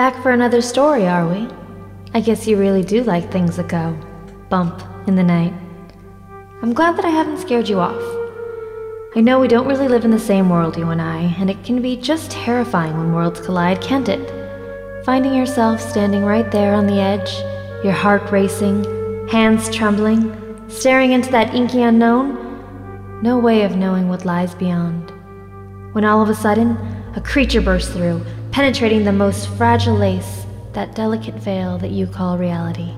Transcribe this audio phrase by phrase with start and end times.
[0.00, 1.46] Back for another story, are we?
[2.14, 3.94] I guess you really do like things that go
[4.48, 5.52] bump in the night.
[6.62, 8.02] I'm glad that I haven't scared you off.
[9.14, 11.62] I know we don't really live in the same world, you and I, and it
[11.64, 15.04] can be just terrifying when worlds collide, can't it?
[15.04, 17.30] Finding yourself standing right there on the edge,
[17.84, 18.82] your heart racing,
[19.28, 20.34] hands trembling,
[20.70, 25.10] staring into that inky unknown, no way of knowing what lies beyond.
[25.92, 26.78] When all of a sudden,
[27.16, 32.38] a creature bursts through, penetrating the most fragile lace, that delicate veil that you call
[32.38, 32.94] reality.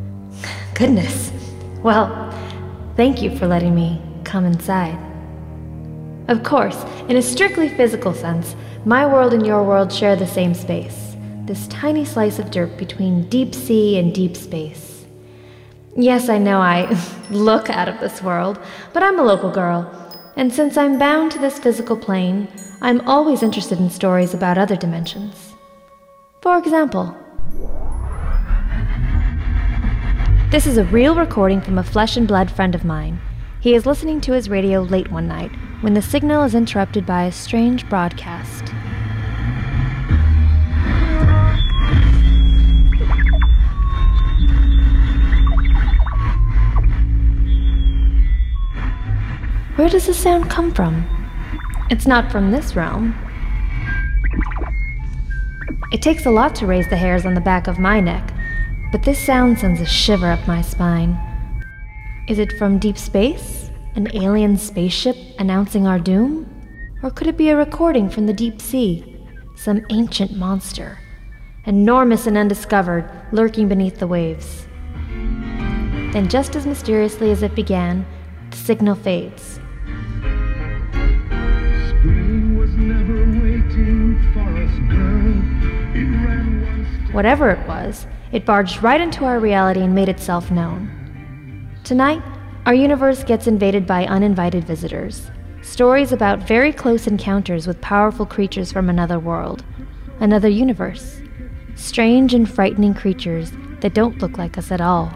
[0.74, 1.32] Goodness.
[1.82, 2.32] Well,
[2.96, 4.98] thank you for letting me come inside.
[6.28, 8.54] Of course, in a strictly physical sense,
[8.84, 13.28] my world and your world share the same space, this tiny slice of dirt between
[13.28, 15.04] deep sea and deep space.
[15.96, 16.96] Yes, I know I
[17.30, 18.60] look out of this world,
[18.92, 19.90] but I'm a local girl,
[20.36, 22.46] and since I'm bound to this physical plane,
[22.82, 25.54] I'm always interested in stories about other dimensions.
[26.40, 27.14] For example,
[30.50, 33.20] this is a real recording from a flesh and blood friend of mine.
[33.60, 35.50] He is listening to his radio late one night
[35.82, 38.70] when the signal is interrupted by a strange broadcast.
[49.76, 51.19] Where does the sound come from?
[51.90, 53.14] It's not from this realm.
[55.92, 58.32] It takes a lot to raise the hairs on the back of my neck,
[58.92, 61.18] but this sound sends a shiver up my spine.
[62.28, 63.72] Is it from deep space?
[63.96, 66.48] An alien spaceship announcing our doom?
[67.02, 69.20] Or could it be a recording from the deep sea?
[69.56, 70.98] Some ancient monster,
[71.66, 74.68] enormous and undiscovered, lurking beneath the waves.
[76.12, 78.06] Then, just as mysteriously as it began,
[78.50, 79.59] the signal fades.
[87.20, 91.68] Whatever it was, it barged right into our reality and made itself known.
[91.84, 92.22] Tonight,
[92.64, 95.30] our universe gets invaded by uninvited visitors.
[95.60, 99.66] Stories about very close encounters with powerful creatures from another world,
[100.20, 101.20] another universe.
[101.74, 105.12] Strange and frightening creatures that don't look like us at all.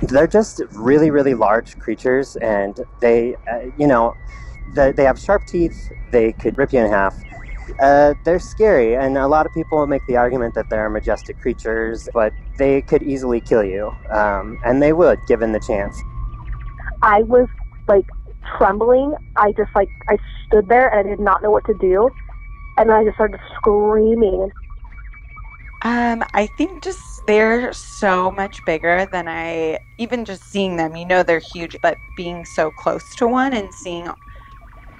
[0.00, 4.14] They're just really, really large creatures, and they, uh, you know,
[4.74, 5.92] the, they have sharp teeth.
[6.10, 7.14] They could rip you in half.
[7.80, 12.08] Uh, they're scary, and a lot of people make the argument that they're majestic creatures,
[12.14, 16.00] but they could easily kill you, um, and they would, given the chance.
[17.02, 17.48] I was
[17.88, 18.06] like
[18.56, 19.14] trembling.
[19.36, 20.16] I just like I
[20.46, 22.10] stood there and I did not know what to do,
[22.78, 24.50] and then I just started screaming.
[25.82, 30.96] Um, I think just they're so much bigger than I even just seeing them.
[30.96, 34.08] You know, they're huge, but being so close to one and seeing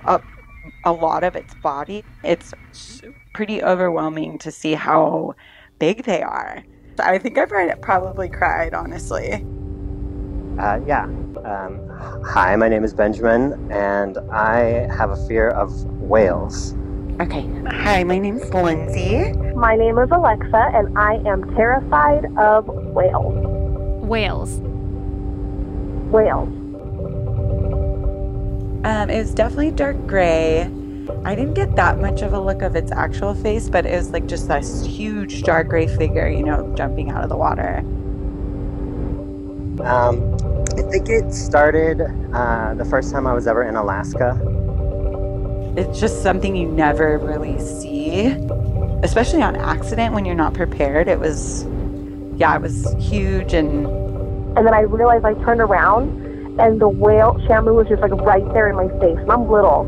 [0.04, 0.20] a,
[0.84, 2.52] a lot of its body, it's
[3.32, 5.34] pretty overwhelming to see how
[5.78, 6.62] big they are.
[6.98, 9.44] I think I've probably cried, honestly.
[10.58, 11.04] Uh, yeah.
[11.44, 11.80] Um,
[12.25, 16.75] hi, my name is Benjamin, and I have a fear of whales.
[17.20, 17.48] Okay.
[17.66, 19.32] Hi, my name is Lindsay.
[19.54, 23.34] My name is Alexa, and I am terrified of whales.
[24.04, 24.58] Whales.
[26.10, 26.63] Whales.
[28.84, 30.70] Um, it was definitely dark gray.
[31.24, 34.10] I didn't get that much of a look of its actual face, but it was
[34.10, 37.78] like just this huge dark gray figure, you know, jumping out of the water.
[39.82, 40.34] Um,
[40.76, 42.02] I think it started
[42.34, 44.38] uh, the first time I was ever in Alaska.
[45.78, 48.26] It's just something you never really see,
[49.02, 51.08] especially on accident when you're not prepared.
[51.08, 51.64] It was,
[52.36, 53.86] yeah, it was huge and.
[54.58, 56.24] And then I realized I turned around
[56.59, 59.84] and the whale Shamu was just like right there in my face, and I'm little,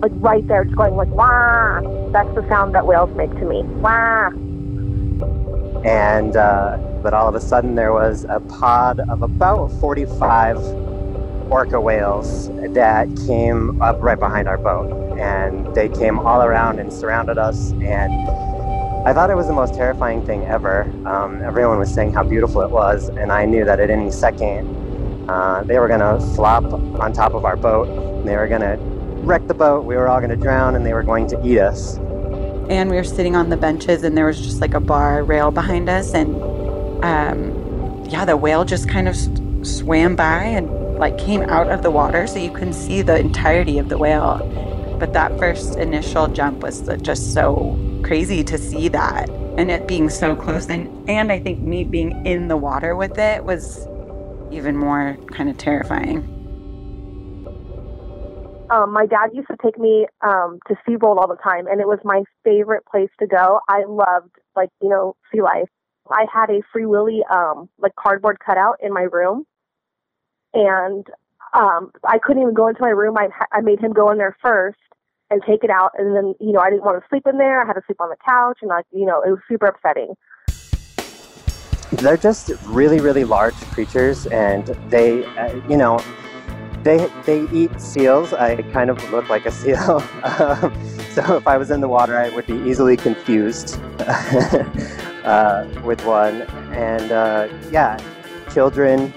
[0.00, 1.80] like right there, just going like wah.
[2.10, 4.28] That's the sound that whales make to me, wah.
[5.84, 10.56] And uh, but all of a sudden there was a pod of about 45
[11.50, 16.92] orca whales that came up right behind our boat, and they came all around and
[16.92, 18.12] surrounded us and.
[19.06, 20.90] I thought it was the most terrifying thing ever.
[21.04, 24.83] Um, everyone was saying how beautiful it was, and I knew that at any second
[25.28, 27.86] uh, they were going to flop on top of our boat.
[28.24, 28.76] They were going to
[29.24, 29.84] wreck the boat.
[29.84, 31.96] We were all going to drown, and they were going to eat us.
[32.68, 35.50] And we were sitting on the benches, and there was just like a bar rail
[35.50, 36.14] behind us.
[36.14, 36.34] And
[37.04, 39.16] um, yeah, the whale just kind of
[39.66, 43.78] swam by and like came out of the water, so you couldn't see the entirety
[43.78, 44.38] of the whale.
[44.98, 50.10] But that first initial jump was just so crazy to see that and it being
[50.10, 53.86] so close and and I think me being in the water with it was
[54.54, 56.34] even more kind of terrifying.
[58.70, 61.86] um, my dad used to take me um, to SeaWorld all the time, and it
[61.86, 63.60] was my favorite place to go.
[63.68, 65.68] I loved, like, you know, sea life.
[66.10, 69.44] I had a Free Willy, um, like, cardboard cutout in my room,
[70.52, 71.06] and
[71.52, 73.16] um, I couldn't even go into my room.
[73.16, 74.78] I, I made him go in there first
[75.30, 77.60] and take it out, and then, you know, I didn't want to sleep in there.
[77.60, 80.14] I had to sleep on the couch, and, like, you know, it was super upsetting.
[81.96, 86.00] They're just really, really large creatures, and they, uh, you know,
[86.82, 88.32] they they eat seals.
[88.32, 90.72] I kind of look like a seal, um,
[91.10, 96.42] so if I was in the water, I would be easily confused uh, with one.
[96.72, 97.98] And uh, yeah,
[98.52, 99.12] children.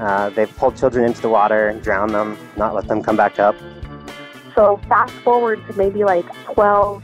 [0.00, 3.38] Uh, they've pulled children into the water and drown them, not let them come back
[3.38, 3.54] up.
[4.54, 7.02] So fast forward to maybe like 12,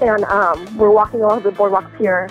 [0.00, 2.28] and um, we're walking along the boardwalk pier,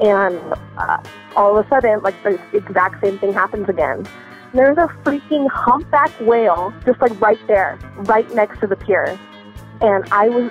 [0.00, 0.38] and
[0.76, 1.02] uh,
[1.36, 4.06] all of a sudden, like the exact same thing happens again.
[4.54, 9.18] There's a freaking humpback whale just like right there, right next to the pier.
[9.80, 10.50] And I was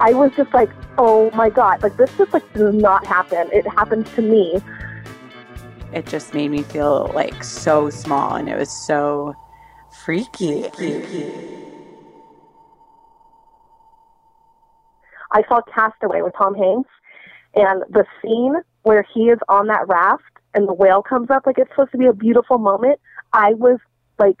[0.00, 3.48] I was just like, oh my god, like this just like does not happen.
[3.52, 4.60] It happens to me.
[5.92, 9.34] It just made me feel like so small and it was so
[10.04, 10.64] freaky.
[15.32, 16.90] I saw Castaway with Tom Hanks
[17.54, 20.22] and the scene where he is on that raft
[20.54, 23.00] and the whale comes up like it's supposed to be a beautiful moment.
[23.32, 23.78] I was
[24.18, 24.36] like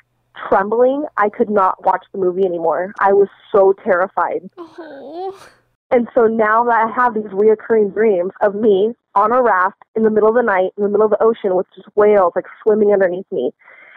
[0.48, 1.04] trembling.
[1.16, 2.92] I could not watch the movie anymore.
[3.00, 4.48] I was so terrified.
[4.58, 5.48] Oh.
[5.90, 10.04] And so now that I have these reoccurring dreams of me on a raft in
[10.04, 12.46] the middle of the night, in the middle of the ocean with just whales like
[12.62, 13.52] swimming underneath me.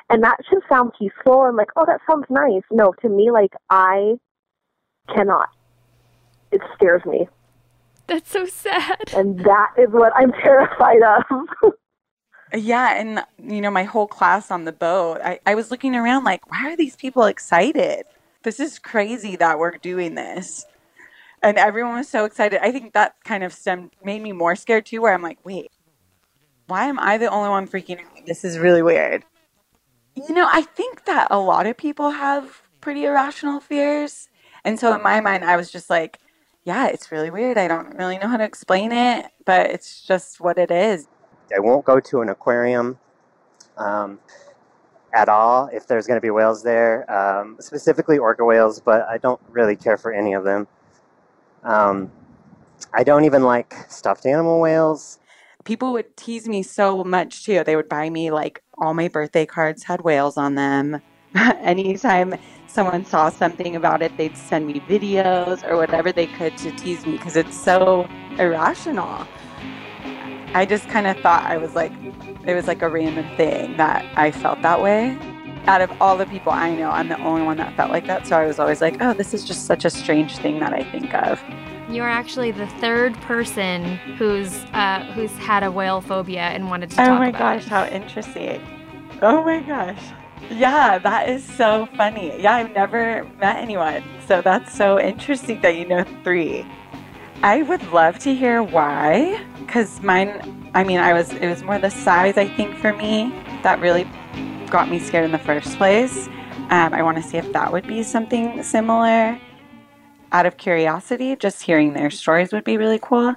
[0.09, 1.41] And that should sound peaceful.
[1.41, 2.61] I'm like, oh, that sounds nice.
[2.69, 4.15] No, to me, like, I
[5.15, 5.49] cannot.
[6.51, 7.27] It scares me.
[8.07, 9.13] That's so sad.
[9.15, 11.73] And that is what I'm terrified of.
[12.53, 16.23] Yeah, and you know, my whole class on the boat, I, I was looking around
[16.23, 18.05] like, why are these people excited?
[18.43, 20.65] This is crazy that we're doing this.
[21.41, 22.59] And everyone was so excited.
[22.63, 25.71] I think that kind of stemmed made me more scared too, where I'm like, wait,
[26.67, 28.25] why am I the only one freaking out?
[28.25, 29.23] This is really weird.
[30.15, 34.29] You know, I think that a lot of people have pretty irrational fears.
[34.63, 36.19] And so in my mind, I was just like,
[36.65, 37.57] yeah, it's really weird.
[37.57, 41.07] I don't really know how to explain it, but it's just what it is.
[41.55, 42.97] I won't go to an aquarium
[43.77, 44.19] um,
[45.13, 49.19] at all if there's going to be whales there, um, specifically orca whales, but I
[49.19, 50.67] don't really care for any of them.
[51.63, 52.11] Um,
[52.93, 55.19] I don't even like stuffed animal whales.
[55.65, 57.63] People would tease me so much too.
[57.63, 61.01] They would buy me like all my birthday cards had whales on them.
[61.61, 62.35] Anytime
[62.67, 67.05] someone saw something about it, they'd send me videos or whatever they could to tease
[67.05, 68.07] me because it's so
[68.39, 69.27] irrational.
[70.53, 71.91] I just kind of thought I was like,
[72.45, 75.17] it was like a random thing that I felt that way.
[75.67, 78.25] Out of all the people I know, I'm the only one that felt like that.
[78.27, 80.83] So I was always like, oh, this is just such a strange thing that I
[80.83, 81.43] think of.
[81.89, 87.09] You're actually the third person who's uh, who's had a whale phobia and wanted to
[87.09, 87.69] oh my gosh, it.
[87.69, 88.61] how interesting.
[89.21, 90.01] Oh my gosh.
[90.49, 92.39] Yeah, that is so funny.
[92.41, 94.03] Yeah, I've never met anyone.
[94.27, 96.65] So that's so interesting that you know three.
[97.41, 101.77] I would love to hear why, because mine, I mean, I was, it was more
[101.77, 103.33] the size, I think, for me
[103.63, 104.07] that really
[104.69, 106.27] got me scared in the first place.
[106.69, 109.39] Um, I want to see if that would be something similar.
[110.31, 113.35] Out of curiosity, just hearing their stories would be really cool.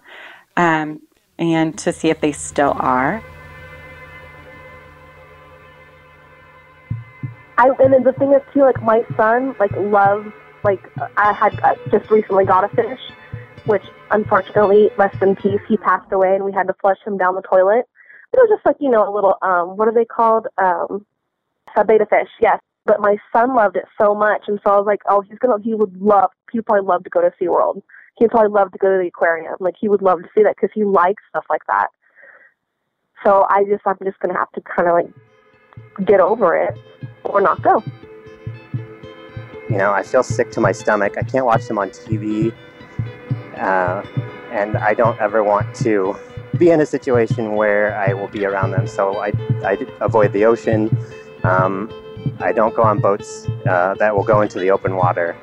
[0.57, 1.02] Um,
[1.38, 3.23] and to see if they still are.
[7.59, 10.81] I and then the thing is too, like my son like loves like
[11.17, 13.00] I had uh, just recently got a fish,
[13.67, 17.35] which unfortunately, rest in peace, he passed away, and we had to flush him down
[17.35, 17.85] the toilet.
[18.33, 21.05] It was just like you know a little um what are they called um
[21.77, 22.61] a beta fish, yes.
[22.87, 25.61] But my son loved it so much, and so I was like, oh, he's gonna
[25.61, 27.83] he would love he'd probably love to go to SeaWorld.
[28.19, 29.57] He'd probably love to go to the aquarium.
[29.59, 31.88] Like he would love to see that because he likes stuff like that.
[33.25, 36.79] So I just I'm just gonna have to kind of like get over it
[37.28, 37.82] or not go.
[39.68, 41.14] You know, I feel sick to my stomach.
[41.18, 42.52] I can't watch them on TV.
[43.56, 44.02] Uh,
[44.50, 46.16] and I don't ever want to
[46.56, 48.87] be in a situation where I will be around them.
[48.87, 49.32] So I,
[49.64, 50.97] I avoid the ocean.
[51.44, 51.92] Um,
[52.40, 55.37] I don't go on boats uh, that will go into the open water.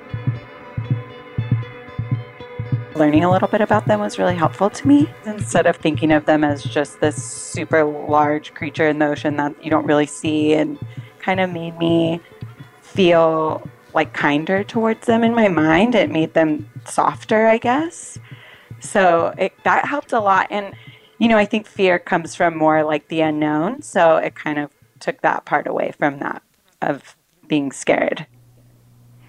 [2.96, 5.08] learning a little bit about them was really helpful to me.
[5.26, 9.54] Instead of thinking of them as just this super large creature in the ocean that
[9.64, 10.80] you don't really see, and
[11.26, 12.22] kind of made me
[12.82, 15.96] feel like kinder towards them in my mind.
[15.96, 18.20] It made them softer, I guess.
[18.80, 20.46] So it, that helped a lot.
[20.52, 20.76] And,
[21.18, 23.82] you know, I think fear comes from more like the unknown.
[23.82, 26.44] So it kind of took that part away from that
[26.84, 27.16] of
[27.48, 28.28] being scared.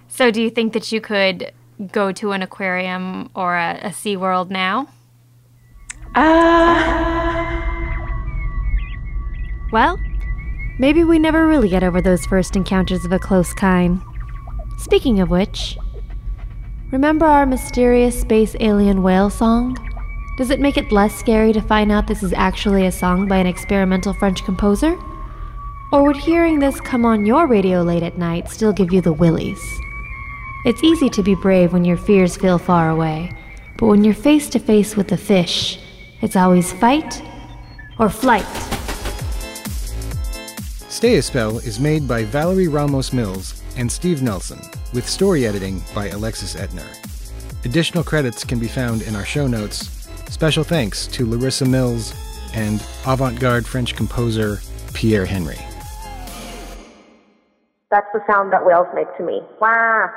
[0.07, 1.51] So, do you think that you could
[1.91, 4.87] go to an aquarium or a, a Sea World now?
[6.15, 7.07] Uh,
[9.69, 9.99] Well,
[10.79, 14.01] maybe we never really get over those first encounters of a close kind.
[14.77, 15.77] Speaking of which,
[16.91, 19.77] remember our mysterious space alien whale song?
[20.37, 23.37] Does it make it less scary to find out this is actually a song by
[23.37, 24.95] an experimental French composer?
[25.91, 29.13] Or would hearing this come on your radio late at night still give you the
[29.13, 29.79] willies?
[30.65, 33.31] It's easy to be brave when your fears feel far away,
[33.77, 35.79] but when you're face to face with a fish,
[36.21, 37.23] it's always fight
[37.99, 38.76] or flight.
[40.97, 44.59] Stay a Spell is made by Valerie Ramos Mills and Steve Nelson,
[44.95, 46.87] with story editing by Alexis Etner.
[47.65, 50.09] Additional credits can be found in our show notes.
[50.27, 52.15] Special thanks to Larissa Mills
[52.55, 54.57] and avant garde French composer
[54.95, 55.59] Pierre Henry.
[57.91, 59.43] That's the sound that whales make to me.
[59.61, 60.09] Wah!